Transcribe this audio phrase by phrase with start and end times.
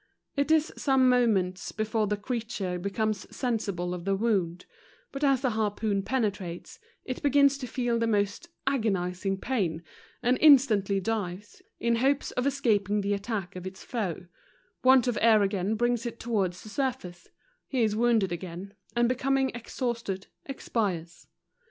[0.35, 4.65] It is some moments before the creature becomes sensible of the wound;
[5.11, 9.83] but as the harpoon penetrates, it begins to feel the most agonizing pain,
[10.23, 14.25] and in¬ stantly dives, in hopes of escaping the attack of its foe;
[14.83, 17.27] want of air again brings it towards the surface;
[17.67, 21.27] he is wounded again, and becoming ex¬ hausted, expires.